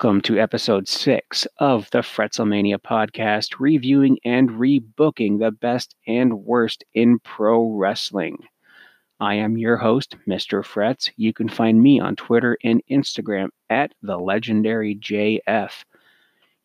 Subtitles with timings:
[0.00, 6.84] Welcome to episode six of the Fretzelmania podcast, reviewing and rebooking the best and worst
[6.94, 8.38] in pro wrestling.
[9.18, 10.64] I am your host, Mr.
[10.64, 11.10] Fretz.
[11.16, 15.72] You can find me on Twitter and Instagram at the legendary JF.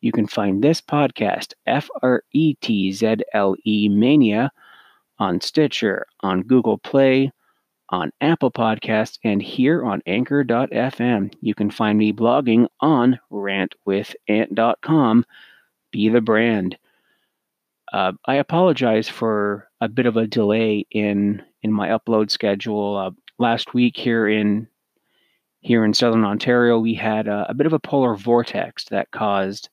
[0.00, 4.52] You can find this podcast, F R E T Z L E Mania,
[5.18, 7.32] on Stitcher, on Google Play,
[7.94, 11.32] on Apple Podcasts, and here on Anchor.fm.
[11.40, 15.24] You can find me blogging on rantwithant.com.
[15.92, 16.76] Be the brand.
[17.92, 22.96] Uh, I apologize for a bit of a delay in in my upload schedule.
[22.96, 24.66] Uh, last week here in
[25.60, 29.68] here in Southern Ontario, we had a, a bit of a polar vortex that caused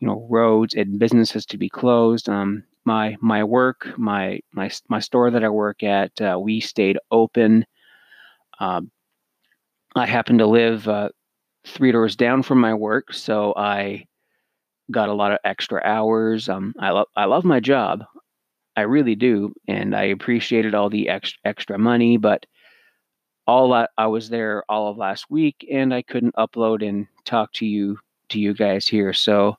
[0.00, 2.30] you know roads and businesses to be closed.
[2.30, 6.98] Um, my my work, my my my store that I work at, uh, we stayed
[7.10, 7.66] open.
[8.60, 8.90] Um,
[9.94, 11.10] I happen to live uh,
[11.66, 14.06] three doors down from my work, so I
[14.90, 16.48] got a lot of extra hours.
[16.48, 18.04] Um, I love I love my job,
[18.76, 22.16] I really do, and I appreciated all the extra extra money.
[22.16, 22.46] But
[23.46, 27.52] all that I was there all of last week, and I couldn't upload and talk
[27.54, 27.98] to you
[28.30, 29.12] to you guys here.
[29.12, 29.56] So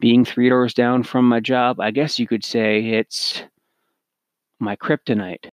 [0.00, 3.42] being three doors down from my job, I guess you could say it's
[4.58, 5.48] my kryptonite.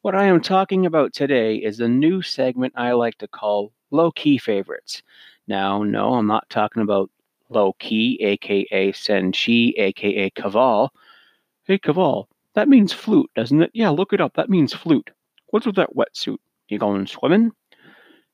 [0.00, 4.10] What I am talking about today is a new segment I like to call low
[4.10, 5.02] key favorites.
[5.46, 7.10] Now, no, I'm not talking about
[7.50, 10.88] Low Ki, aka Senshi, aka Kaval.
[11.64, 13.70] Hey, Kaval, that means flute, doesn't it?
[13.74, 14.34] Yeah, look it up.
[14.34, 15.10] That means flute.
[15.48, 16.38] What's with that wetsuit?
[16.72, 17.52] You going swimming?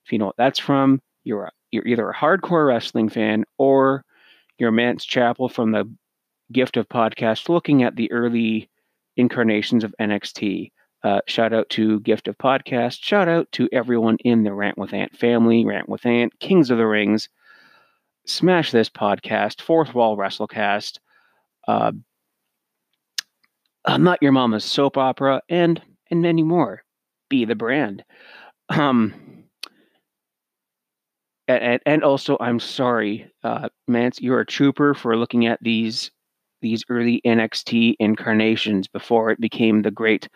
[0.06, 4.04] If you know what that's from, you're a, you're either a hardcore wrestling fan or
[4.58, 5.92] you're Mance Chappell from the
[6.52, 8.70] Gift of Podcast, looking at the early
[9.16, 10.70] incarnations of NXT.
[11.02, 13.02] Uh, shout out to Gift of Podcast.
[13.02, 16.78] Shout out to everyone in the Rant with Ant family, Rant with Ant, Kings of
[16.78, 17.28] the Rings.
[18.24, 21.00] Smash this podcast, Fourth Wall Wrestlecast,
[21.66, 21.90] uh,
[23.88, 26.84] Not Your Mama's Soap Opera, and and many more
[27.28, 28.04] be the brand.
[28.68, 29.14] Um,
[31.46, 36.10] and, and also, I'm sorry, uh, Mance, you're a trooper for looking at these
[36.60, 40.28] these early NXT incarnations before it became the great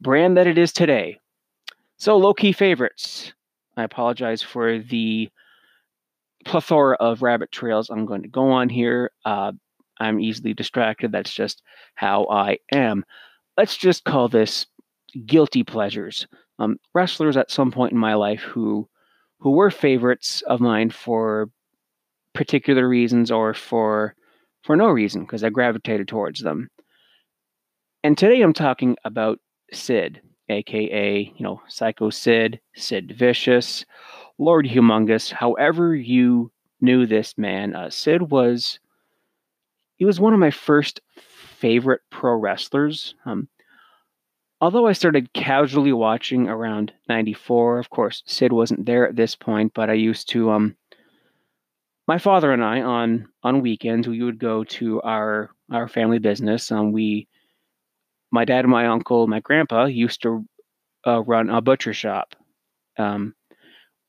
[0.00, 1.18] brand that it is today.
[1.98, 3.34] So, low key favorites.
[3.76, 5.28] I apologize for the
[6.44, 9.10] plethora of rabbit trails I'm going to go on here.
[9.24, 9.52] Uh,
[10.00, 11.12] I'm easily distracted.
[11.12, 11.62] That's just
[11.94, 13.04] how I am.
[13.56, 14.66] Let's just call this
[15.26, 16.26] guilty pleasures.
[16.58, 18.88] Um, wrestlers at some point in my life who
[19.40, 21.48] who were favorites of mine for
[22.34, 24.14] particular reasons or for
[24.62, 26.68] for no reason because I gravitated towards them.
[28.02, 29.38] And today I'm talking about
[29.72, 33.84] Sid, aka you know Psycho Sid, Sid Vicious,
[34.38, 35.30] Lord Humongous.
[35.30, 38.78] However you knew this man, uh, Sid was
[39.96, 41.00] he was one of my first
[41.58, 43.14] favorite pro wrestlers.
[43.24, 43.48] Um,
[44.60, 49.72] although I started casually watching around 94, of course, Sid wasn't there at this point,
[49.74, 50.76] but I used to, um,
[52.06, 56.72] my father and I on on weekends we would go to our our family business.
[56.72, 57.28] Um, we,
[58.30, 60.44] my dad and my uncle, my grandpa used to
[61.06, 62.34] uh, run a butcher shop.
[62.96, 63.34] Um,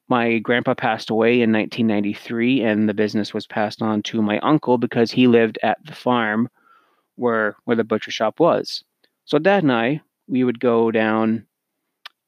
[0.07, 4.77] my grandpa passed away in 1993, and the business was passed on to my uncle
[4.77, 6.49] because he lived at the farm
[7.17, 8.81] where where the butcher shop was.
[9.25, 11.45] So dad and I we would go down,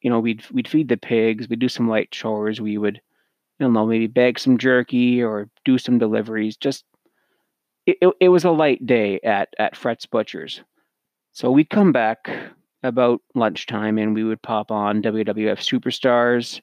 [0.02, 2.98] you know, we'd we'd feed the pigs, we'd do some light chores, we would,
[3.60, 6.58] I don't know, maybe bag some jerky or do some deliveries.
[6.58, 6.84] Just
[7.86, 10.62] it, it, it was a light day at at Fretz Butchers.
[11.32, 12.30] So we'd come back
[12.84, 16.60] about lunchtime and we would pop on WWF Superstars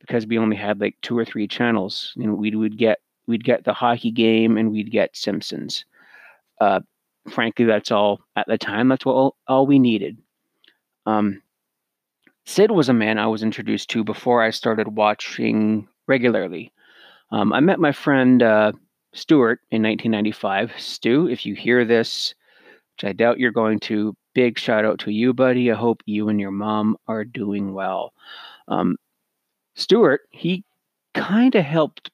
[0.00, 2.12] because we only had like two or three channels.
[2.16, 5.84] You know, we would get we'd get the hockey game and we'd get Simpsons.
[6.60, 6.80] Uh,
[7.30, 8.88] frankly, that's all at the time.
[8.88, 10.18] That's all all we needed.
[11.06, 11.42] Um,
[12.44, 16.72] Sid was a man I was introduced to before I started watching regularly.
[17.30, 18.72] Um, I met my friend uh,
[19.14, 20.72] Stuart in 1995.
[20.78, 22.34] Stu, if you hear this,
[22.96, 25.70] which I doubt you're going to, big shout out to you, buddy.
[25.70, 28.12] I hope you and your mom are doing well.
[28.68, 28.96] Um,
[29.74, 30.64] Stuart, he
[31.14, 32.10] kind of helped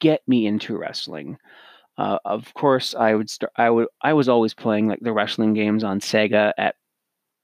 [0.00, 1.38] get me into wrestling.
[1.98, 3.52] Uh, of course, I would start.
[3.56, 3.88] I would.
[4.02, 6.76] I was always playing like the wrestling games on Sega at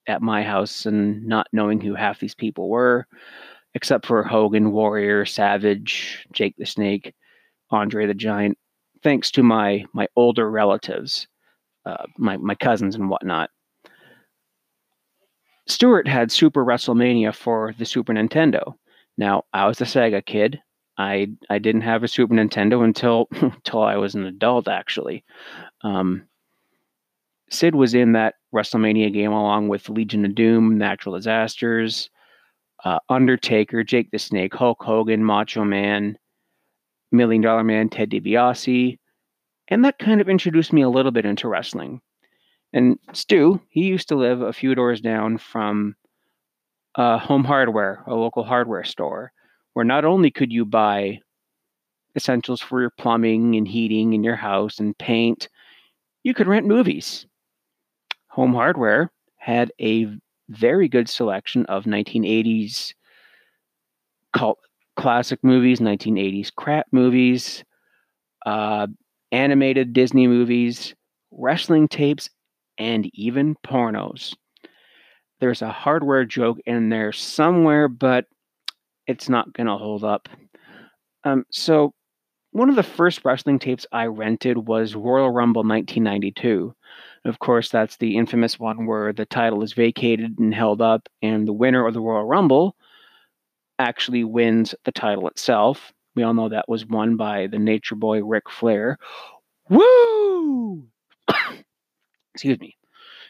[0.07, 3.07] at my house and not knowing who half these people were,
[3.75, 7.15] except for Hogan, Warrior, Savage, Jake the Snake,
[7.71, 8.59] Andre the Giant,
[9.03, 11.27] thanks to my my older relatives,
[11.87, 13.51] uh, my my cousins and whatnot.
[15.67, 18.75] Stewart had Super WrestleMania for the Super Nintendo.
[19.17, 20.61] Now, I was a Sega kid.
[20.99, 25.25] I I didn't have a Super Nintendo until until I was an adult, actually.
[25.83, 26.27] Um,
[27.53, 32.09] Sid was in that WrestleMania game along with Legion of Doom, Natural Disasters,
[32.85, 36.17] uh, Undertaker, Jake the Snake, Hulk Hogan, Macho Man,
[37.13, 38.99] Million Dollar Man, Ted DiBiase,
[39.69, 42.01] and that kind of introduced me a little bit into wrestling.
[42.73, 45.95] And Stu, he used to live a few doors down from
[46.95, 49.33] uh, Home Hardware, a local hardware store,
[49.75, 51.21] where not only could you buy
[52.17, 55.49] essentials for your plumbing and heating in your house and paint,
[56.23, 57.27] you could rent movies.
[58.32, 60.06] Home Hardware had a
[60.49, 62.94] very good selection of 1980s
[64.32, 64.58] cult
[64.96, 67.62] classic movies, 1980s crap movies,
[68.46, 68.87] uh,
[69.32, 70.94] animated Disney movies,
[71.31, 72.31] wrestling tapes,
[72.79, 74.34] and even pornos.
[75.40, 78.25] There's a hardware joke in there somewhere, but
[79.06, 80.31] it's not going to hold up.
[81.25, 81.93] Um, so,
[82.52, 86.75] one of the first wrestling tapes I rented was Royal Rumble 1992.
[87.25, 91.47] Of course, that's the infamous one where the title is vacated and held up, and
[91.47, 92.77] the winner of the Royal Rumble
[93.79, 95.93] actually wins the title itself.
[96.15, 98.99] We all know that was won by the Nature Boy Ric Flair.
[99.69, 100.85] Woo!
[102.35, 102.77] Excuse me.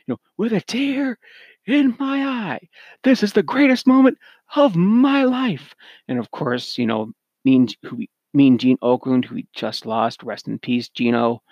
[0.06, 1.18] You know, with a tear
[1.66, 2.68] in my eye.
[3.04, 4.18] This is the greatest moment
[4.56, 5.74] of my life.
[6.08, 7.12] And of course, you know,
[7.44, 8.04] mean who
[8.34, 10.22] mean Gene Okerlund, who we just lost.
[10.22, 11.42] Rest in peace, Gino.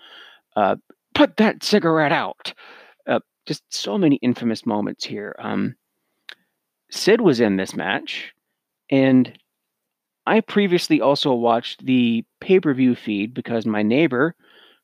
[0.56, 0.76] Uh,
[1.20, 2.54] put that cigarette out.
[3.06, 5.36] Uh, just so many infamous moments here.
[5.38, 5.74] Um,
[6.90, 8.32] Sid was in this match,
[8.90, 9.38] and
[10.26, 14.34] I previously also watched the pay per view feed because my neighbor,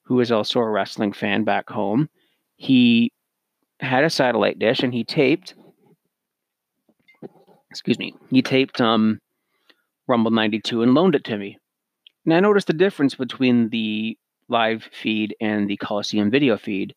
[0.02, 2.10] who is also a wrestling fan back home,
[2.56, 3.12] he
[3.80, 5.54] had a satellite dish and he taped.
[7.70, 8.14] Excuse me.
[8.30, 9.20] He taped um,
[10.06, 11.58] Rumble 92 and loaned it to me.
[12.26, 16.94] And I noticed the difference between the live feed and the Coliseum video feed,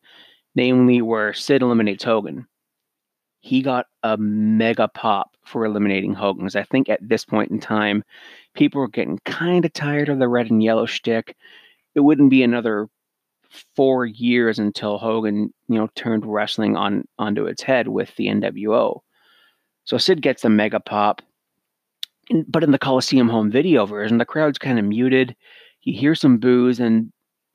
[0.54, 2.46] namely where Sid eliminates Hogan.
[3.40, 6.48] He got a mega pop for eliminating Hogan.
[6.54, 8.04] I think at this point in time,
[8.54, 11.36] people were getting kind of tired of the red and yellow shtick.
[11.94, 12.88] It wouldn't be another
[13.74, 19.00] four years until Hogan, you know, turned wrestling on onto its head with the NWO.
[19.84, 21.22] So Sid gets the mega pop.
[22.46, 25.34] but in the Coliseum home video version, the crowd's kind of muted.
[25.82, 27.12] You hear some boos, and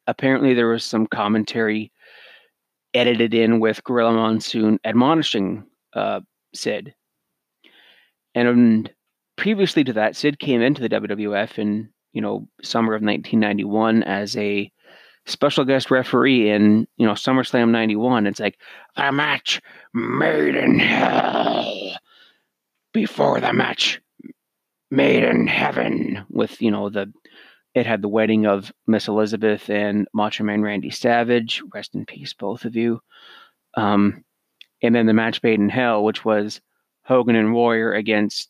[0.07, 1.91] apparently there was some commentary
[2.93, 6.21] edited in with Gorilla Monsoon admonishing uh,
[6.53, 6.93] Sid.
[8.33, 8.91] And
[9.37, 14.35] previously to that, Sid came into the WWF in you know summer of 1991 as
[14.37, 14.71] a
[15.25, 18.27] special guest referee in you know SummerSlam '91.
[18.27, 18.57] It's like
[18.95, 19.61] the match
[19.93, 21.97] made in hell
[22.93, 24.01] before the match
[24.91, 27.11] made in heaven with you know the
[27.75, 31.61] it had the wedding of Miss Elizabeth and Macho Man Randy Savage.
[31.73, 33.01] Rest in peace, both of you.
[33.75, 34.23] Um,
[34.81, 36.61] and then the match made in hell, which was
[37.03, 38.49] Hogan and Warrior against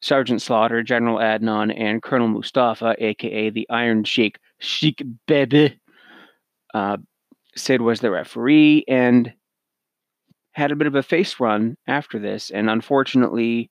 [0.00, 5.78] Sergeant Slaughter, General Adnan, and Colonel Mustafa, aka the Iron Sheik, Sheik Bebe.
[6.72, 6.98] Uh,
[7.56, 9.32] Sid was the referee and
[10.52, 12.50] had a bit of a face run after this.
[12.50, 13.70] And unfortunately,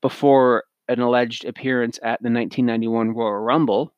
[0.00, 3.92] before an alleged appearance at the 1991 Royal Rumble,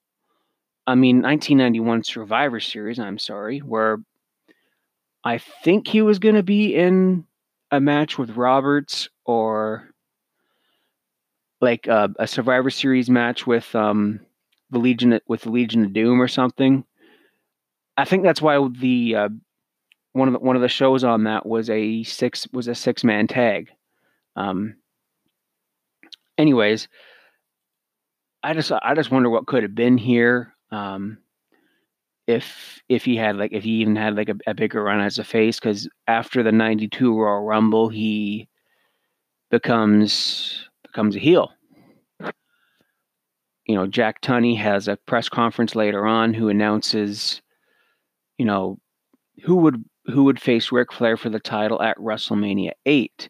[0.87, 3.99] I mean, 1991 Survivor Series, I'm sorry, where
[5.23, 7.27] I think he was going to be in
[7.71, 9.91] a match with Roberts or
[11.61, 14.21] like a, a Survivor Series match with um,
[14.71, 16.85] the Legion with the Legion of Doom or something.
[17.99, 19.29] I think that's why the uh,
[20.13, 23.05] one of the one of the shows on that was a six was a six
[23.05, 23.71] man tag.
[24.37, 24.77] Um,
[26.39, 26.89] anyways,
[28.43, 30.55] I just I just wonder what could have been here.
[30.71, 31.19] Um,
[32.27, 35.19] if if he had like if he even had like a, a bigger run as
[35.19, 38.49] a face because after the 92 Royal Rumble he
[39.51, 41.53] becomes becomes a heel
[43.69, 47.43] you know, Jack Tunney has a press conference later on who announces,
[48.39, 48.79] you know,
[49.45, 53.29] who would who would face Ric Flair for the title at WrestleMania 8.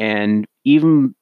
[0.00, 1.14] And even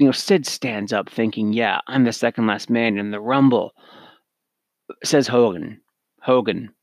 [0.00, 3.74] you know, Sid stands up thinking, "Yeah, I'm the second last man in the Rumble."
[5.04, 5.82] Says Hogan.
[6.22, 6.74] Hogan.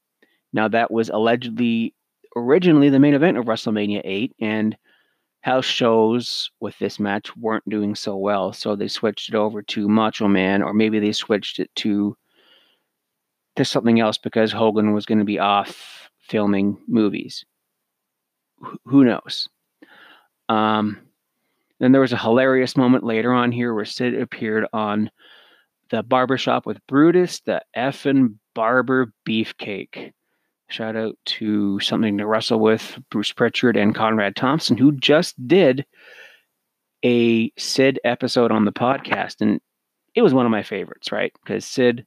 [0.54, 1.96] Now that was allegedly
[2.36, 4.78] originally the main event of WrestleMania 8 and
[5.42, 9.90] house shows with this match weren't doing so well, so they switched it over to
[9.90, 12.16] Macho Man, or maybe they switched it to
[13.56, 17.46] to something else because Hogan was going to be off filming movies.
[18.64, 19.50] Wh- who knows?
[20.50, 21.07] Um,
[21.80, 25.12] then there was a hilarious moment later on here where Sid appeared on
[25.90, 30.12] the barbershop with Brutus, the effing barber beefcake.
[30.70, 35.86] Shout out to something to wrestle with Bruce Pritchard and Conrad Thompson, who just did
[37.06, 39.62] a Sid episode on the podcast, and
[40.16, 41.32] it was one of my favorites, right?
[41.42, 42.06] Because Sid,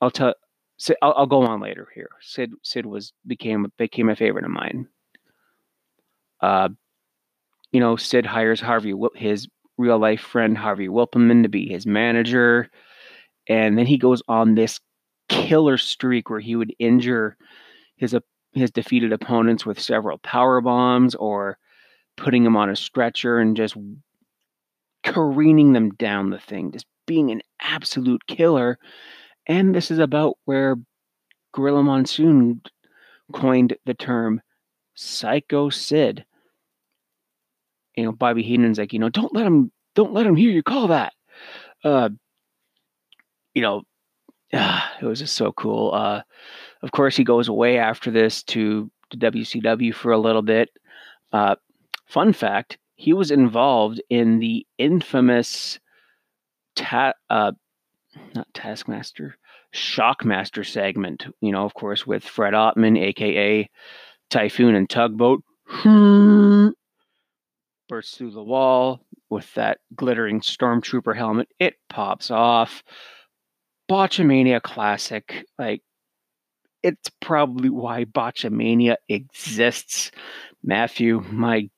[0.00, 0.34] I'll tell,
[0.76, 2.10] Sid, I'll, I'll, go on later here.
[2.20, 4.88] Sid, Sid was became became a favorite of mine.
[6.40, 6.68] Uh,
[7.74, 12.70] you know, Sid hires Harvey, his real life friend Harvey Wippleman, to be his manager,
[13.48, 14.78] and then he goes on this
[15.28, 17.36] killer streak where he would injure
[17.96, 18.16] his
[18.52, 21.58] his defeated opponents with several power bombs or
[22.16, 23.76] putting him on a stretcher and just
[25.02, 28.78] careening them down the thing, just being an absolute killer.
[29.48, 30.76] And this is about where
[31.52, 32.62] Gorilla Monsoon
[33.32, 34.40] coined the term
[34.94, 36.24] Psycho Sid
[37.96, 40.62] you know, Bobby Heenan's like, you know, don't let him, don't let him hear you
[40.62, 41.12] call that.
[41.82, 42.10] Uh,
[43.54, 43.82] you know,
[44.52, 45.92] uh, it was just so cool.
[45.92, 46.22] Uh,
[46.82, 50.70] of course, he goes away after this to, to WCW for a little bit.
[51.32, 51.56] Uh,
[52.06, 55.78] fun fact: he was involved in the infamous
[56.76, 57.52] ta- uh,
[58.34, 59.36] not Taskmaster,
[59.74, 61.26] Shockmaster segment.
[61.40, 63.68] You know, of course, with Fred Ottman, aka
[64.30, 65.42] Typhoon and Tugboat.
[67.94, 71.46] Bursts through the wall with that glittering stormtrooper helmet.
[71.60, 72.82] It pops off.
[73.88, 75.46] Botchamania classic.
[75.60, 75.80] Like,
[76.82, 80.10] it's probably why Botchamania exists.
[80.64, 81.70] Matthew, my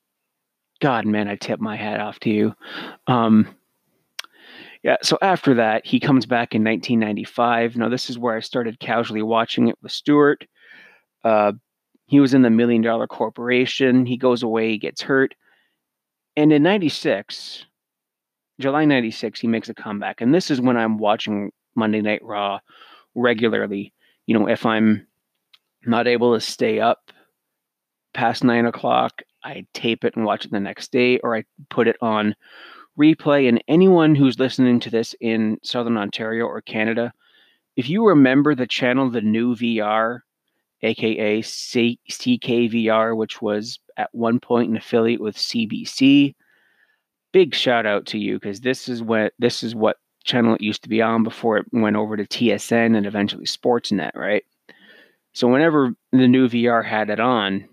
[0.81, 2.55] God, man, I tip my hat off to you.
[3.05, 3.55] Um,
[4.81, 7.77] yeah, so after that, he comes back in 1995.
[7.77, 10.47] Now, this is where I started casually watching it with Stuart.
[11.23, 11.51] Uh,
[12.07, 14.07] he was in the Million Dollar Corporation.
[14.07, 15.35] He goes away, he gets hurt.
[16.37, 17.65] And in 96,
[18.59, 20.21] July 96, he makes a comeback.
[20.21, 22.59] And this is when I'm watching Monday Night Raw
[23.15, 23.91] regularly.
[24.27, 25.07] You know, if I'm
[25.83, 27.11] not able to stay up
[28.13, 31.87] past nine o'clock, I tape it and watch it the next day, or I put
[31.87, 32.35] it on
[32.99, 33.49] replay.
[33.49, 37.13] And anyone who's listening to this in Southern Ontario or Canada,
[37.75, 40.19] if you remember the channel, the new VR,
[40.81, 46.35] aka C- CKVR, which was at one point an affiliate with CBC.
[47.33, 50.83] Big shout out to you because this is what this is what channel it used
[50.83, 54.43] to be on before it went over to TSN and eventually Sportsnet, right?
[55.33, 57.67] So whenever the new VR had it on,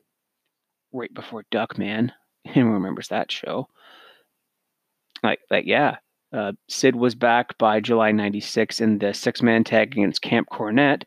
[0.92, 2.11] right before Duckman,
[2.52, 3.68] who remembers that show?
[5.23, 5.96] Like, like yeah,
[6.32, 11.04] uh, Sid was back by July '96 in the six-man tag against Camp Cornette,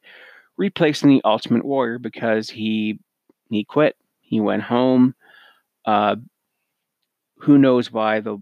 [0.57, 2.99] replacing the Ultimate Warrior because he
[3.49, 3.95] he quit.
[4.19, 5.15] He went home.
[5.85, 6.17] Uh,
[7.37, 8.19] who knows why?
[8.19, 8.37] The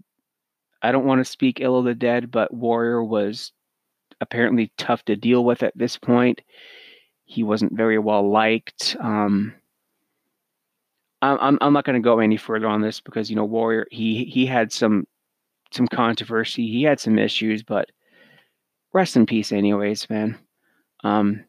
[0.82, 3.52] I don't want to speak ill of the dead, but Warrior was
[4.20, 6.40] apparently tough to deal with at this point.
[7.24, 8.96] He wasn't very well liked.
[9.00, 9.54] Um,
[11.22, 14.24] I'm I'm not going to go any further on this because you know Warrior he
[14.24, 15.06] he had some
[15.72, 16.66] some controversy.
[16.68, 17.90] He had some issues, but
[18.92, 20.38] rest in peace, anyways, man.
[21.04, 21.44] Um,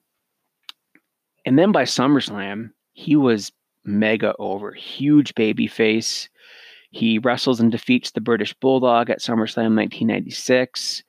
[1.47, 3.53] and then by SummerSlam, he was
[3.85, 6.27] mega over, huge baby face.
[6.91, 11.03] He wrestles and defeats the British Bulldog at SummerSlam 1996,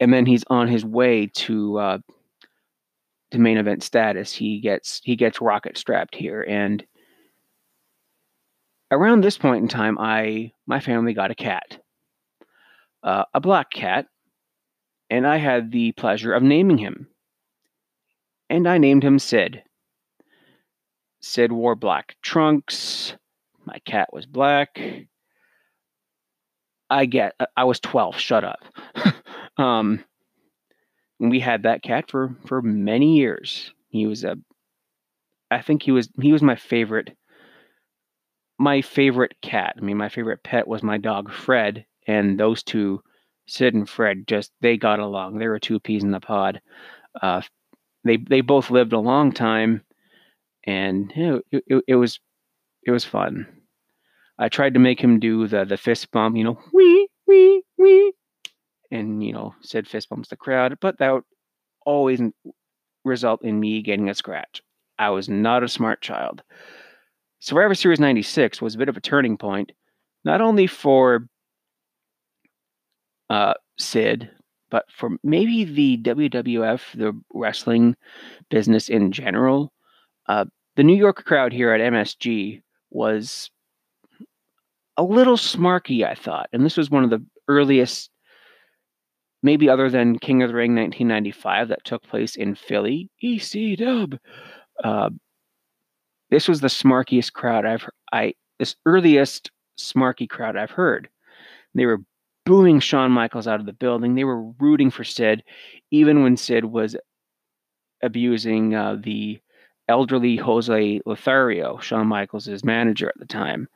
[0.00, 1.98] and then he's on his way to uh,
[3.30, 4.34] to main event status.
[4.34, 6.84] He gets he gets rocket strapped here, and
[8.90, 11.82] around this point in time, I my family got a cat,
[13.02, 14.08] uh, a black cat,
[15.08, 17.08] and I had the pleasure of naming him
[18.50, 19.62] and I named him Sid.
[21.20, 23.14] Sid wore black trunks.
[23.64, 24.80] My cat was black.
[26.90, 28.64] I get I was 12, shut up.
[29.58, 30.04] um
[31.20, 33.72] we had that cat for for many years.
[33.88, 34.36] He was a
[35.50, 37.16] I think he was he was my favorite
[38.58, 39.74] my favorite cat.
[39.78, 43.02] I mean, my favorite pet was my dog Fred, and those two,
[43.46, 45.38] Sid and Fred, just they got along.
[45.38, 46.60] They were two peas in the pod.
[47.22, 47.42] Uh,
[48.08, 49.82] they they both lived a long time,
[50.64, 52.20] and it, it, it was
[52.84, 53.46] it was fun.
[54.38, 58.12] I tried to make him do the the fist bump, you know, wee wee wee,
[58.90, 61.24] and you know, said fist bumps the crowd, but that would
[61.84, 62.20] always
[63.04, 64.62] result in me getting a scratch.
[64.98, 66.42] I was not a smart child.
[67.40, 69.70] Survivor Series 96 was a bit of a turning point,
[70.24, 71.28] not only for
[73.30, 74.30] uh, Sid,
[74.70, 77.96] but for maybe the WWF, the wrestling
[78.50, 79.72] business in general,
[80.28, 80.44] uh,
[80.76, 83.50] the New York crowd here at MSG was
[84.96, 86.48] a little smarky, I thought.
[86.52, 88.10] And this was one of the earliest,
[89.42, 93.10] maybe other than King of the Ring 1995, that took place in Philly.
[93.22, 94.18] EC Dub.
[94.82, 95.10] Uh,
[96.30, 101.08] this was the smarkiest crowd I've I this earliest smarky crowd I've heard.
[101.74, 102.00] They were
[102.48, 104.14] booing Shawn Michaels out of the building.
[104.14, 105.44] They were rooting for Sid,
[105.90, 106.96] even when Sid was
[108.02, 109.38] abusing uh, the
[109.86, 113.68] elderly Jose Lothario, Shawn Michaels' manager at the time.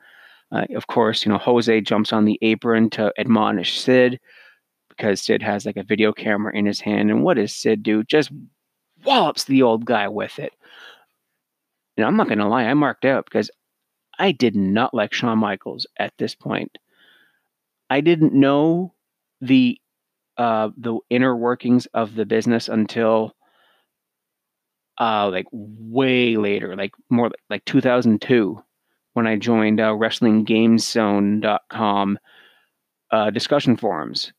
[0.51, 4.19] Uh, of course, you know, Jose jumps on the apron to admonish Sid
[4.89, 7.11] because Sid has like a video camera in his hand.
[7.11, 8.03] And what does Sid do?
[8.03, 8.31] Just
[9.05, 10.53] wallops the old guy with it.
[11.95, 13.51] And I'm not going to lie, I marked out because
[14.17, 16.75] I did not like Shawn Michaels at this point.
[17.89, 18.93] I didn't know
[19.41, 19.79] the
[20.37, 23.35] uh, the inner workings of the business until
[24.99, 28.61] uh, like way later, like more like 2002
[29.13, 32.19] when I joined uh, WrestlingGameZone.com
[33.11, 34.33] uh, discussion forums,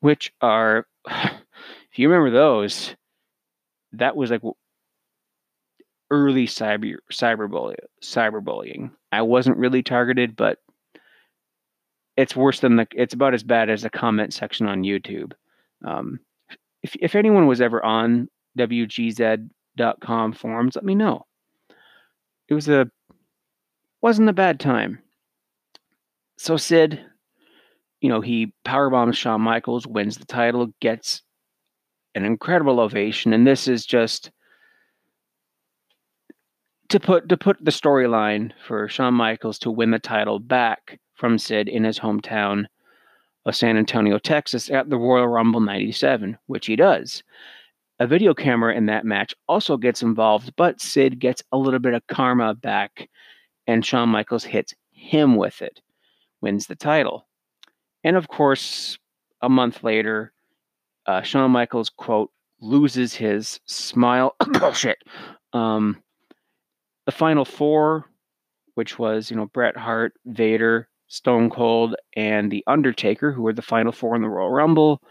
[0.00, 2.96] which are, if you remember those,
[3.92, 4.42] that was like
[6.10, 7.76] early cyber cyberbullying.
[8.02, 8.90] Cyberbullying.
[9.12, 10.58] I wasn't really targeted, but
[12.16, 12.86] it's worse than the.
[12.92, 15.32] It's about as bad as the comment section on YouTube.
[15.84, 16.20] Um,
[16.82, 21.26] if if anyone was ever on WGZ.com forums, let me know.
[22.48, 22.90] It was a
[24.00, 25.00] wasn't a bad time.
[26.38, 27.00] So Sid,
[28.00, 31.22] you know, he powerbombs Shawn Michaels, wins the title, gets
[32.14, 34.30] an incredible ovation, and this is just
[36.88, 41.38] to put to put the storyline for Shawn Michaels to win the title back from
[41.38, 42.66] Sid in his hometown
[43.44, 47.22] of San Antonio, Texas at the Royal Rumble 97, which he does.
[47.98, 51.94] A video camera in that match also gets involved, but Sid gets a little bit
[51.94, 53.08] of karma back
[53.66, 55.80] and Shawn Michaels hits him with it,
[56.40, 57.26] wins the title.
[58.04, 58.98] And of course,
[59.40, 60.32] a month later,
[61.06, 64.34] uh, Shawn Michaels, quote, loses his smile.
[64.52, 64.98] Bullshit.
[65.52, 66.02] Um,
[67.06, 68.04] the final four,
[68.74, 73.62] which was, you know, Bret Hart, Vader, Stone Cold, and The Undertaker, who were the
[73.62, 75.02] final four in the Royal Rumble,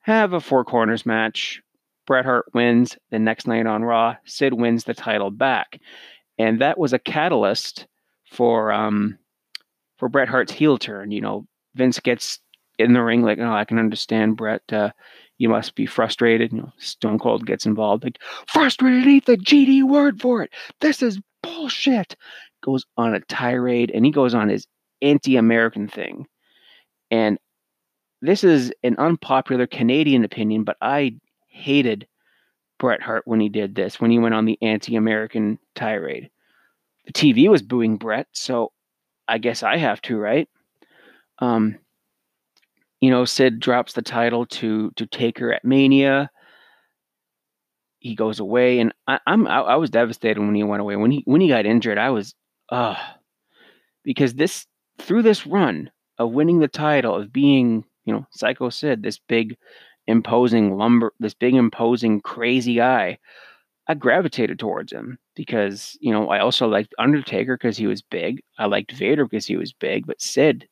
[0.00, 1.60] have a four corners match.
[2.06, 4.16] Bret Hart wins the next night on Raw.
[4.26, 5.80] Sid wins the title back
[6.38, 7.86] and that was a catalyst
[8.30, 9.18] for um,
[9.98, 11.10] for Bret Hart's heel turn.
[11.10, 12.40] You know, Vince gets
[12.78, 14.62] in the ring like, oh, I can understand Bret.
[14.72, 14.90] Uh,
[15.38, 16.52] you must be frustrated.
[16.52, 18.04] You know, Stone Cold gets involved.
[18.04, 20.50] Like, frustrated ain't the GD word for it.
[20.80, 22.16] This is bullshit.
[22.62, 24.66] Goes on a tirade, and he goes on his
[25.04, 26.26] anti-American thing.
[27.10, 27.38] And
[28.22, 31.16] this is an unpopular Canadian opinion, but I
[31.48, 32.06] hated
[32.78, 36.30] Bret Hart when he did this, when he went on the anti American tirade.
[37.06, 38.72] The TV was booing Bret, so
[39.28, 40.48] I guess I have to, right?
[41.38, 41.78] Um,
[43.00, 46.30] you know, Sid drops the title to to Taker at Mania.
[47.98, 50.96] He goes away, and I, am I, I, was devastated when he went away.
[50.96, 52.34] When he when he got injured, I was
[52.70, 52.96] uh
[54.04, 54.66] because this
[54.98, 59.56] through this run of winning the title of being you know Psycho Sid, this big
[60.06, 63.18] imposing lumber, this big imposing crazy guy,
[63.88, 68.42] I gravitated towards him because you know I also liked Undertaker because he was big.
[68.58, 70.68] I liked Vader because he was big, but Sid,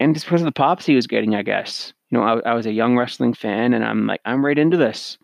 [0.00, 1.92] and just because of the pops he was getting, I guess.
[2.10, 4.76] You know, I, I was a young wrestling fan, and I'm like, I'm right into
[4.76, 5.18] this.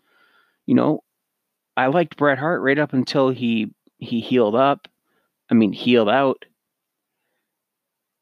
[0.65, 1.03] You know,
[1.77, 4.87] I liked Bret Hart right up until he he heeled up.
[5.49, 6.45] I mean, heeled out.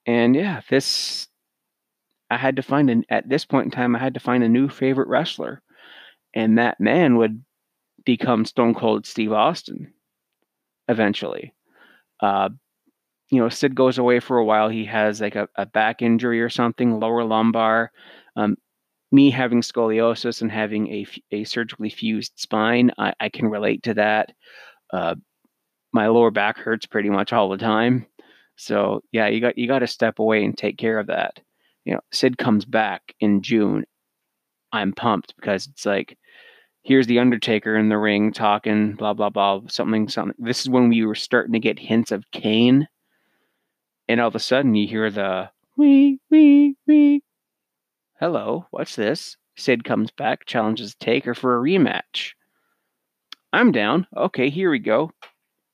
[0.09, 1.27] And yeah, this
[2.31, 4.49] I had to find an at this point in time I had to find a
[4.49, 5.61] new favorite wrestler.
[6.33, 7.43] And that man would
[8.05, 9.93] become Stone Cold Steve Austin
[10.87, 11.53] eventually.
[12.21, 12.49] Uh,
[13.29, 14.67] you know, Sid goes away for a while.
[14.67, 17.91] He has like a, a back injury or something, lower lumbar.
[18.35, 18.57] Um,
[19.11, 23.93] me having scoliosis and having a, a surgically fused spine, I, I can relate to
[23.93, 24.31] that.
[24.91, 25.13] Uh,
[25.93, 28.07] my lower back hurts pretty much all the time.
[28.59, 31.39] So yeah, you got you got to step away and take care of that
[31.89, 33.83] you know, Sid comes back in June,
[34.71, 36.19] I'm pumped because it's like,
[36.83, 40.35] here's the Undertaker in the ring talking, blah blah blah, something something.
[40.37, 42.87] This is when we were starting to get hints of Kane,
[44.07, 47.23] and all of a sudden you hear the wee wee wee.
[48.19, 49.35] Hello, what's this?
[49.57, 52.33] Sid comes back, challenges Taker for a rematch.
[53.51, 54.05] I'm down.
[54.15, 55.11] Okay, here we go.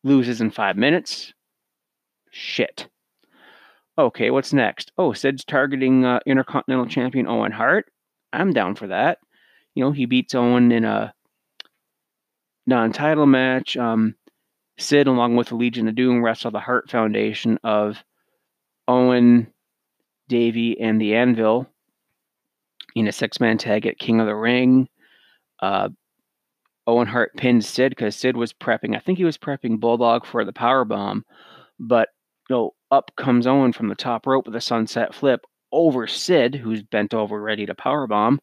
[0.06, 1.34] Loses in five minutes.
[2.38, 2.89] Shit.
[3.98, 4.91] Okay, what's next?
[4.98, 7.86] Oh, Sid's targeting uh, Intercontinental Champion Owen Hart.
[8.34, 9.19] I'm down for that.
[9.74, 11.13] You know, he beats Owen in a
[12.67, 13.78] non-title match.
[13.78, 14.15] Um,
[14.78, 18.04] Sid, along with the Legion of Doom, wrestle the Hart Foundation of
[18.86, 19.48] Owen,
[20.28, 21.69] Davey, and the Anvil
[22.95, 24.89] in a six man tag at King of the Ring.
[25.62, 25.88] Uh,
[26.86, 28.93] Owen Hart pinned Sid because Sid was prepping.
[28.93, 31.24] I think he was prepping Bulldog for the power bomb,
[31.80, 32.10] but
[32.50, 36.56] you know, up comes Owen from the top rope with a sunset flip over Sid,
[36.56, 38.40] who's bent over ready to power bomb,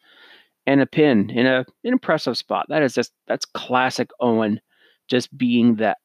[0.67, 2.67] and a pin in a an impressive spot.
[2.69, 4.61] That is just that's classic Owen,
[5.09, 5.97] just being the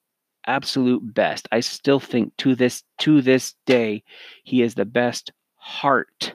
[0.46, 1.48] absolute best.
[1.52, 4.04] I still think to this to this day,
[4.44, 6.34] he is the best heart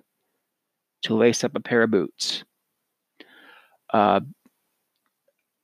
[1.03, 2.45] to lace up a pair of boots.
[3.93, 4.21] Uh,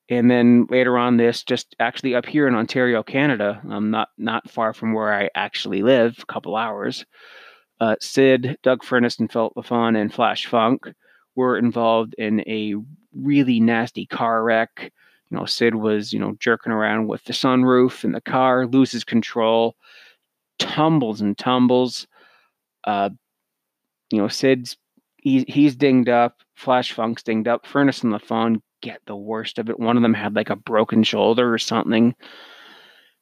[0.08, 4.50] and then later on, this just actually up here in Ontario, Canada, um, not not
[4.50, 7.04] far from where I actually live, a couple hours.
[7.80, 10.88] Uh, Sid, Doug Furnas, and Philip LaFon and Flash Funk
[11.36, 12.74] were involved in a
[13.14, 14.92] really nasty car wreck.
[15.30, 19.04] You know, Sid was you know jerking around with the sunroof in the car, loses
[19.04, 19.76] control,
[20.58, 22.06] tumbles and tumbles.
[22.84, 23.10] Uh,
[24.10, 24.78] you know, Sid's
[25.18, 26.40] he's he's dinged up.
[26.54, 27.66] Flash Funk's dinged up.
[27.66, 29.78] Furnas and LaFon get the worst of it.
[29.78, 32.14] One of them had like a broken shoulder or something.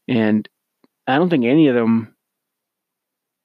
[0.09, 0.49] And
[1.07, 2.15] I don't think any of them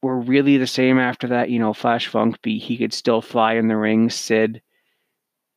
[0.02, 1.50] were really the same after that.
[1.50, 4.10] You know, Flash Funk, he could still fly in the ring.
[4.10, 4.62] Sid, it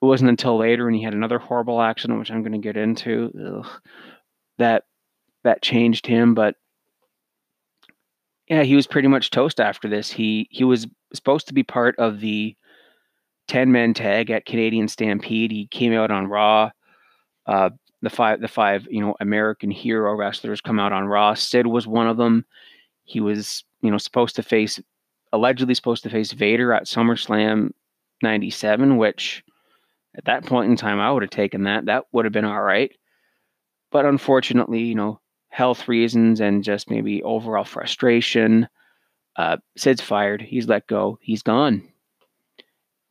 [0.04, 3.32] wasn't until later when he had another horrible accident, which I'm going to get into,
[3.64, 3.80] ugh,
[4.58, 4.84] that
[5.44, 6.34] that changed him.
[6.34, 6.56] But
[8.48, 10.10] yeah, he was pretty much toast after this.
[10.10, 12.56] He he was supposed to be part of the
[13.48, 15.50] 10 man tag at Canadian Stampede.
[15.50, 16.70] He came out on Raw.
[17.46, 17.70] Uh,
[18.02, 21.34] the five, the five, you know, American hero wrestlers come out on Raw.
[21.34, 22.44] Sid was one of them.
[23.04, 24.80] He was, you know, supposed to face,
[25.32, 27.70] allegedly supposed to face Vader at SummerSlam
[28.22, 29.42] 97, which
[30.16, 31.86] at that point in time, I would have taken that.
[31.86, 32.92] That would have been all right.
[33.90, 38.68] But unfortunately, you know, health reasons and just maybe overall frustration,
[39.36, 40.42] uh, Sid's fired.
[40.42, 41.18] He's let go.
[41.20, 41.88] He's gone.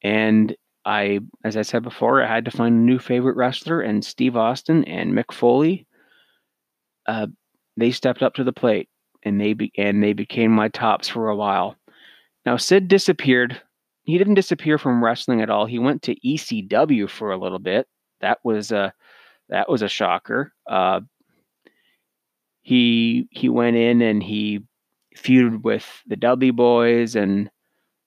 [0.04, 4.04] And I, as I said before, I had to find a new favorite wrestler, and
[4.04, 5.88] Steve Austin and Mick Foley,
[7.08, 7.28] uh,
[7.78, 8.90] they stepped up to the plate,
[9.24, 11.76] and they be, and they became my tops for a while.
[12.46, 13.62] Now Sid disappeared.
[14.04, 15.66] He didn't disappear from wrestling at all.
[15.66, 17.88] He went to ECW for a little bit.
[18.20, 18.94] That was a
[19.50, 20.54] that was a shocker.
[20.70, 21.02] Uh,
[22.62, 24.62] he he went in and he
[25.16, 27.50] feuded with the Dudley Boys and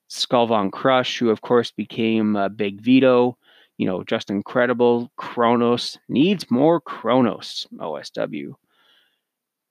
[0.09, 3.37] Skull Von Crush, who of course became uh, Big Vito,
[3.77, 5.11] you know, just incredible.
[5.17, 8.55] Kronos needs more Kronos, OSW.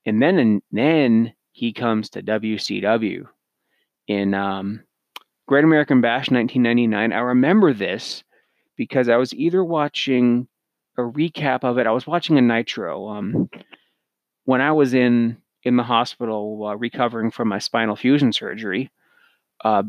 [0.04, 3.26] And then and then he comes to WCW
[4.06, 4.84] in um,
[5.46, 7.12] Great American Bash 1999.
[7.12, 8.22] I remember this
[8.76, 10.46] because I was either watching
[10.98, 11.86] a recap of it.
[11.86, 13.50] I was watching a Nitro um,
[14.44, 18.90] when I was in in the hospital uh, recovering from my spinal fusion surgery.
[19.64, 19.82] Uh,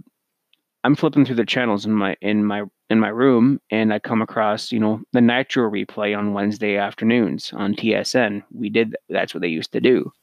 [0.88, 4.22] I'm flipping through the channels in my in my in my room and I come
[4.22, 8.42] across, you know, the Nitro replay on Wednesday afternoons on TSN.
[8.54, 10.14] We did that's what they used to do.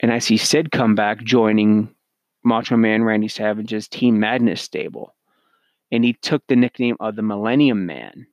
[0.00, 1.94] And I see Sid come back joining
[2.44, 5.14] Macho Man Randy Savage's Team Madness stable.
[5.92, 8.26] And he took the nickname of the Millennium Man.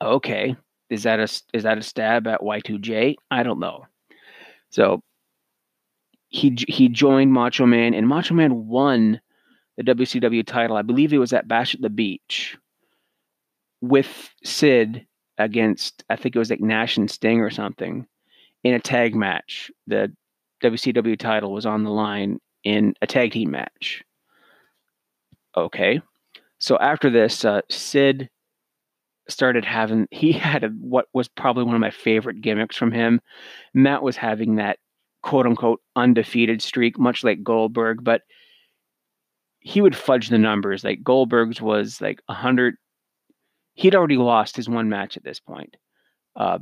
[0.00, 0.56] Okay,
[0.88, 3.16] is that a is that a stab at Y2J?
[3.30, 3.84] I don't know.
[4.70, 5.02] So
[6.30, 9.20] he he joined Macho Man and Macho Man won
[9.76, 10.76] the WCW title.
[10.76, 12.56] I believe it was at Bash at the Beach
[13.80, 15.06] with Sid
[15.38, 18.06] against, I think it was like Nash and Sting or something
[18.64, 19.70] in a tag match.
[19.86, 20.14] The
[20.62, 24.02] WCW title was on the line in a tag team match.
[25.56, 26.00] Okay.
[26.58, 28.30] So after this, uh, Sid
[29.28, 33.20] started having, he had a, what was probably one of my favorite gimmicks from him,
[33.74, 34.78] that was having that
[35.22, 38.22] quote unquote undefeated streak, much like Goldberg, but
[39.62, 40.84] he would fudge the numbers.
[40.84, 42.76] Like Goldberg's was like a hundred.
[43.74, 45.76] He'd already lost his one match at this point,
[46.36, 46.58] uh,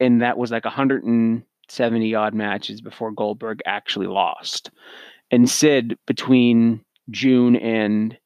[0.00, 4.70] and that was like 170 odd matches before Goldberg actually lost.
[5.30, 8.16] And Sid between June and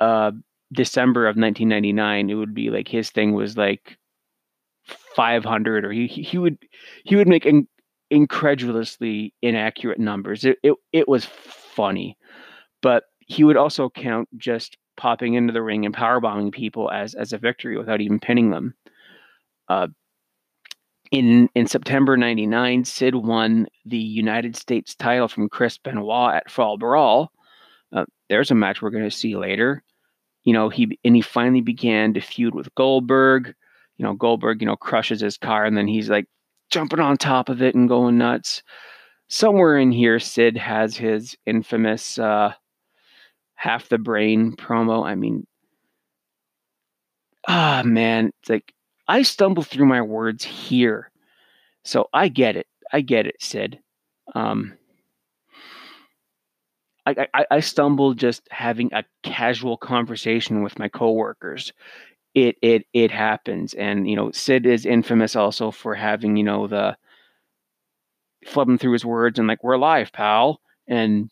[0.00, 0.32] uh,
[0.72, 3.96] December of 1999, it would be like his thing was like
[5.14, 6.58] 500, or he he would
[7.04, 7.68] he would make in,
[8.10, 10.44] incredulously inaccurate numbers.
[10.44, 11.24] It, it it was
[11.78, 12.18] funny.
[12.82, 17.14] But he would also count just popping into the ring and power bombing people as
[17.14, 18.74] as a victory without even pinning them.
[19.68, 19.86] Uh,
[21.12, 26.76] in in September '99, Sid won the United States title from Chris Benoit at Fall
[26.76, 27.30] Brawl.
[27.92, 29.82] Uh, there's a match we're going to see later.
[30.44, 33.54] You know, he and he finally began to feud with Goldberg.
[33.96, 36.26] You know, Goldberg, you know, crushes his car and then he's like
[36.70, 38.62] jumping on top of it and going nuts.
[39.28, 42.52] Somewhere in here, Sid has his infamous uh,
[43.54, 45.04] half the brain promo.
[45.04, 45.46] I mean,
[47.46, 48.72] ah, man, it's like
[49.06, 51.10] I stumble through my words here.
[51.84, 52.66] So I get it.
[52.92, 53.78] I get it, Sid.
[54.34, 54.74] Um,
[57.06, 61.72] I, I, I stumble just having a casual conversation with my coworkers.
[62.34, 66.66] It it it happens, and you know Sid is infamous also for having you know
[66.66, 66.96] the
[68.46, 71.30] flubbing through his words and like we're live, pal, and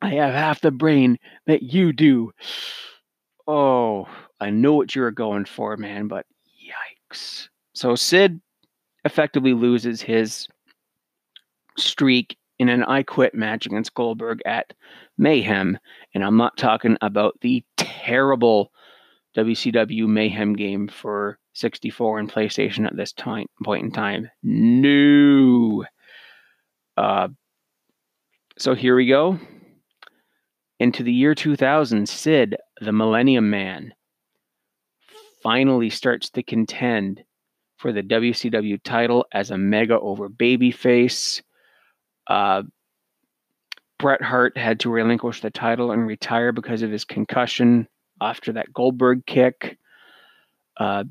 [0.00, 2.32] I have half the brain that you do.
[3.46, 4.08] Oh,
[4.40, 6.26] I know what you were going for, man, but
[7.10, 7.48] yikes.
[7.74, 8.40] So Sid
[9.04, 10.48] effectively loses his
[11.76, 14.72] streak in an I Quit match against Goldberg at
[15.18, 15.78] Mayhem.
[16.14, 18.70] And I'm not talking about the terrible
[19.36, 24.30] WCW Mayhem game for 64 and PlayStation at this time point in time.
[24.42, 25.84] No.
[26.96, 27.28] Uh,
[28.58, 29.38] so here we go.
[30.78, 33.94] Into the year 2000, Sid, the Millennium Man,
[35.42, 37.22] finally starts to contend
[37.76, 41.42] for the WCW title as a mega over babyface.
[42.26, 42.62] Uh,
[43.98, 47.88] Bret Hart had to relinquish the title and retire because of his concussion
[48.20, 49.78] after that Goldberg kick.
[50.76, 51.04] Uh,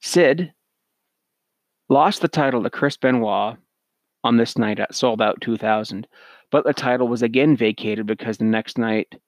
[0.00, 0.52] Sid
[1.88, 3.56] lost the title to Chris Benoit
[4.24, 6.06] on this night at Souled Out 2000,
[6.50, 9.20] but the title was again vacated because the next night,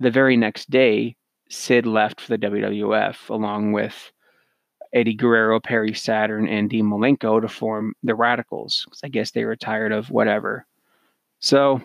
[0.00, 1.16] the very next day,
[1.48, 4.10] Sid left for the WWF along with
[4.92, 9.44] Eddie Guerrero, Perry Saturn, and Dean Malenko to form the Radicals because I guess they
[9.44, 10.66] were tired of whatever.
[11.38, 11.80] So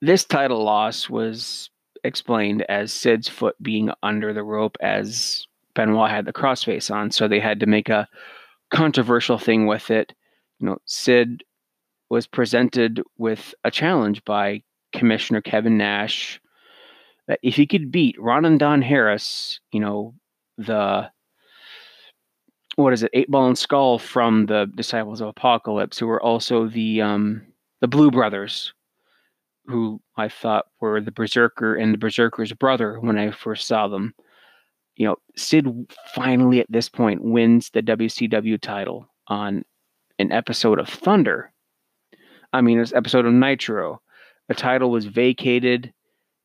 [0.00, 1.70] this title loss was
[2.02, 7.28] explained as Sid's foot being under the rope as Benoit had the crossface on, so
[7.28, 8.08] they had to make a
[8.70, 10.14] controversial thing with it.
[10.58, 11.44] You know, Sid
[12.08, 16.40] was presented with a challenge by Commissioner Kevin Nash
[17.28, 20.14] that if he could beat Ron and Don Harris, you know,
[20.58, 21.10] the
[22.76, 26.66] what is it, Eight Ball and Skull from the Disciples of Apocalypse, who were also
[26.66, 27.46] the um,
[27.80, 28.72] the Blu Brothers,
[29.66, 34.14] who I thought were the Berserker and the Berserker's brother when I first saw them.
[35.00, 35.66] You know, Sid
[36.14, 39.64] finally at this point wins the WCW title on
[40.18, 41.54] an episode of Thunder.
[42.52, 44.02] I mean, this episode of Nitro.
[44.48, 45.94] The title was vacated,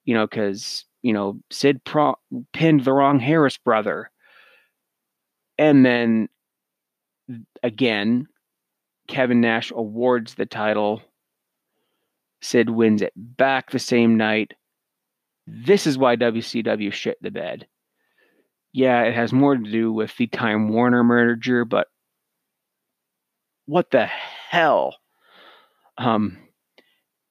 [0.05, 2.15] you know, because you know, Sid pro-
[2.53, 4.09] pinned the wrong Harris brother.
[5.57, 6.29] And then
[7.61, 8.29] again,
[9.09, 11.01] Kevin Nash awards the title.
[12.41, 14.53] Sid wins it back the same night.
[15.45, 17.67] This is why WCW shit the bed.
[18.75, 21.87] Yeah, it has more to do with the Time Warner merger, but
[23.67, 24.97] what the hell?
[25.97, 26.37] Um,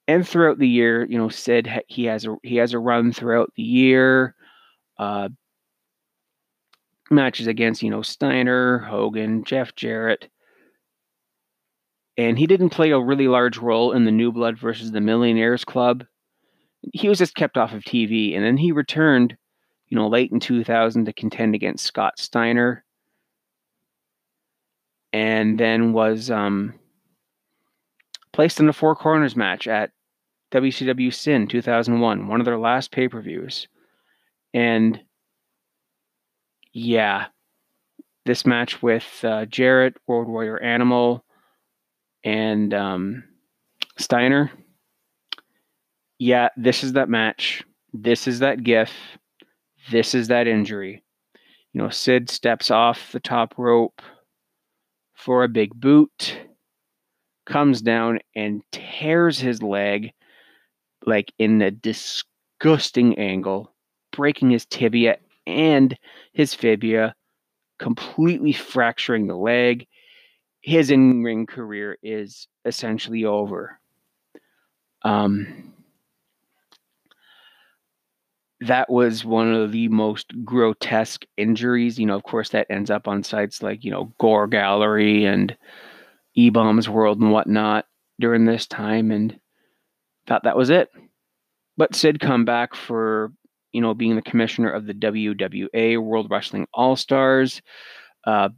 [0.08, 3.52] and throughout the year, you know, Sid he has a he has a run throughout
[3.56, 4.34] the year.
[4.98, 5.28] Uh,
[7.10, 10.30] matches against you know Steiner, Hogan, Jeff Jarrett,
[12.16, 15.66] and he didn't play a really large role in the New Blood versus the Millionaires
[15.66, 16.04] Club.
[16.94, 19.36] He was just kept off of TV, and then he returned,
[19.88, 22.84] you know, late in 2000 to contend against Scott Steiner,
[25.12, 26.74] and then was um,
[28.32, 29.90] placed in a four corners match at
[30.52, 33.68] WCW Sin 2001, one of their last pay per views.
[34.52, 35.00] And
[36.72, 37.26] yeah,
[38.24, 41.24] this match with uh, Jarrett, Road Warrior Animal,
[42.24, 43.24] and um,
[43.98, 44.50] Steiner.
[46.18, 47.62] Yeah, this is that match.
[47.92, 48.92] This is that GIF.
[49.90, 51.02] This is that injury.
[51.72, 54.00] You know, Sid steps off the top rope
[55.14, 56.38] for a big boot,
[57.46, 60.12] comes down and tears his leg
[61.06, 63.72] like in a disgusting angle,
[64.12, 65.98] breaking his tibia and
[66.32, 67.14] his fibia,
[67.78, 69.86] completely fracturing the leg.
[70.60, 73.78] His in ring career is essentially over.
[75.02, 75.73] Um,
[78.66, 81.98] that was one of the most grotesque injuries.
[81.98, 85.56] You know, of course, that ends up on sites like, you know, Gore Gallery and
[86.34, 87.86] E Bombs World and whatnot
[88.18, 89.10] during this time.
[89.10, 89.38] And
[90.26, 90.88] thought that was it.
[91.76, 93.32] But Sid come back for
[93.72, 97.60] you know being the commissioner of the WWA World Wrestling All Stars.
[98.24, 98.50] Uh,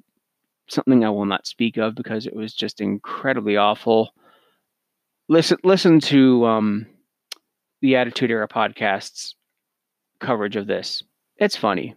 [0.69, 4.11] something I will not speak of because it was just incredibly awful.
[5.29, 6.87] Listen, listen to um,
[7.81, 9.36] the Attitude Era podcast's
[10.21, 11.03] coverage of this.
[11.37, 11.95] It's funny.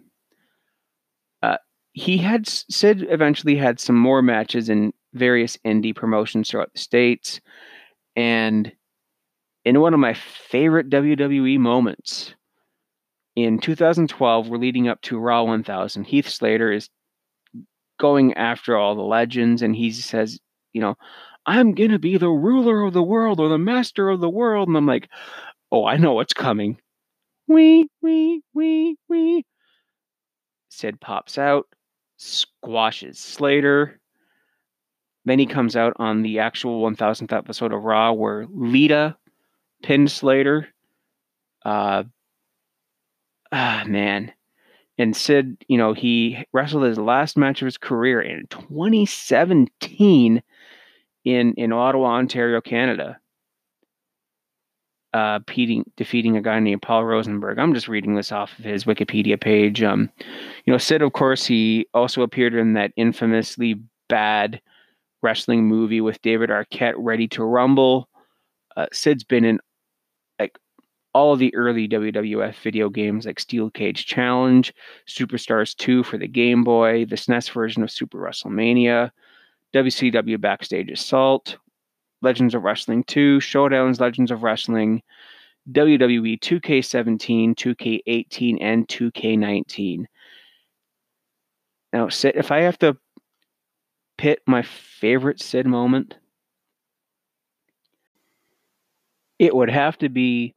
[1.41, 1.57] Uh,
[1.93, 7.39] he had Sid eventually had some more matches in various indie promotions throughout the states.
[8.15, 8.71] And
[9.65, 12.33] in one of my favorite WWE moments
[13.35, 16.03] in 2012, we're leading up to Raw 1000.
[16.05, 16.89] Heath Slater is
[17.99, 20.39] going after all the legends, and he says,
[20.73, 20.95] you know,
[21.45, 24.67] I'm going to be the ruler of the world or the master of the world.
[24.67, 25.09] And I'm like,
[25.71, 26.77] oh, I know what's coming.
[27.49, 29.43] Wee, wee, wee, wee.
[30.69, 31.65] Sid pops out,
[32.17, 33.99] squashes Slater.
[35.25, 39.17] Then he comes out on the actual 1000th episode of Raw where Lita
[39.81, 40.67] pinned Slater.
[41.65, 42.03] Uh,
[43.51, 44.31] ah, man.
[44.99, 50.43] And Sid, you know, he wrestled his last match of his career in 2017
[51.25, 53.19] in, in Ottawa, Ontario, Canada
[55.13, 57.57] uh, defeating, defeating a guy named Paul Rosenberg.
[57.59, 59.81] I'm just reading this off of his Wikipedia page.
[59.81, 60.09] Um,
[60.65, 64.61] you know, Sid, of course, he also appeared in that infamously bad
[65.21, 68.07] wrestling movie with David Arquette, Ready to Rumble.
[68.77, 69.59] Uh, Sid's been in
[70.39, 70.57] like
[71.13, 74.73] all of the early WWF video games like Steel Cage Challenge,
[75.07, 79.11] Superstars 2 for the Game Boy, the SNES version of Super WrestleMania,
[79.73, 81.57] WCW Backstage Assault,
[82.21, 85.01] Legends of Wrestling 2, Showdowns Legends of Wrestling,
[85.71, 90.05] WWE 2K17, 2K18, and 2K19.
[91.93, 92.97] Now, Sid, if I have to
[94.17, 96.15] pit my favorite Sid moment,
[99.39, 100.53] it would have to be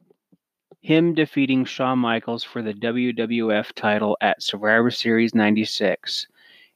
[0.81, 6.27] him defeating Shawn Michaels for the WWF title at Survivor Series 96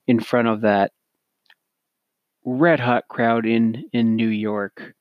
[0.07, 0.93] in front of that
[2.47, 4.93] red hot crowd in in New York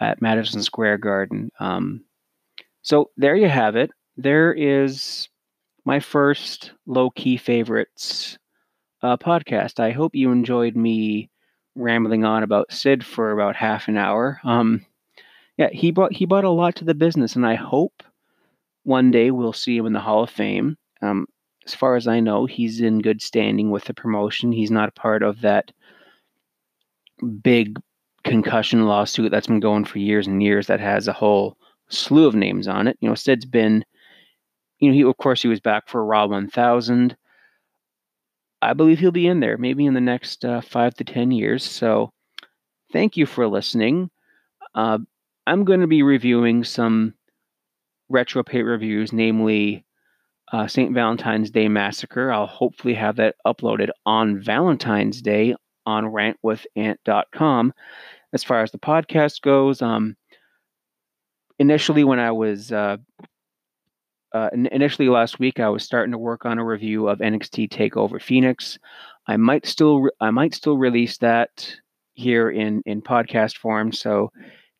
[0.00, 1.52] at Madison Square Garden.
[1.60, 2.02] Um,
[2.80, 3.90] so there you have it.
[4.16, 5.28] There is
[5.84, 8.38] my first low key favorites
[9.02, 9.80] uh, podcast.
[9.80, 11.28] I hope you enjoyed me
[11.74, 14.40] rambling on about Sid for about half an hour.
[14.42, 14.84] Um,
[15.58, 18.02] yeah, he brought he brought a lot to the business, and I hope
[18.84, 20.78] one day we'll see him in the Hall of Fame.
[21.02, 21.26] Um,
[21.66, 24.52] as far as I know, he's in good standing with the promotion.
[24.52, 25.70] He's not a part of that
[27.22, 27.78] big
[28.24, 31.56] concussion lawsuit that's been going for years and years that has a whole
[31.88, 32.96] slew of names on it.
[33.00, 33.84] You know, Sid's been,
[34.78, 37.16] you know, he of course he was back for Raw 1000.
[38.60, 41.64] I believe he'll be in there maybe in the next uh, five to ten years.
[41.64, 42.12] So,
[42.92, 44.10] thank you for listening.
[44.74, 44.98] Uh,
[45.46, 47.14] I'm going to be reviewing some
[48.08, 49.84] retro pay reviews, namely
[50.52, 50.94] uh, St.
[50.94, 52.30] Valentine's Day Massacre.
[52.30, 57.72] I'll hopefully have that uploaded on Valentine's Day on rantwithant.com.
[58.32, 60.16] As far as the podcast goes, um,
[61.58, 62.96] initially when I was uh,
[64.32, 68.20] uh, initially last week, I was starting to work on a review of NXT Takeover
[68.20, 68.78] Phoenix.
[69.26, 71.76] I might still re- I might still release that
[72.14, 74.32] here in in podcast form, so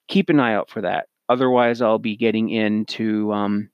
[0.08, 1.06] keep an eye out for that.
[1.28, 3.70] Otherwise, I'll be getting into um,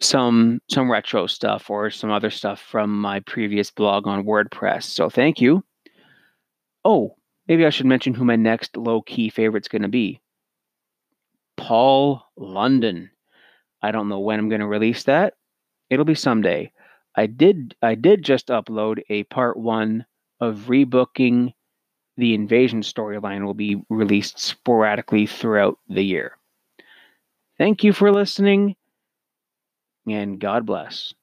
[0.00, 4.84] some some retro stuff or some other stuff from my previous blog on WordPress.
[4.84, 5.64] So thank you.
[6.84, 7.16] Oh,
[7.48, 10.20] maybe I should mention who my next low key favorite's going to be.
[11.56, 13.10] Paul London.
[13.82, 15.34] I don't know when I'm going to release that.
[15.90, 16.72] It'll be someday.
[17.16, 20.04] I did I did just upload a part 1
[20.40, 21.52] of rebooking
[22.18, 26.36] the invasion storyline will be released sporadically throughout the year.
[27.58, 28.76] Thank you for listening
[30.08, 31.14] and God bless.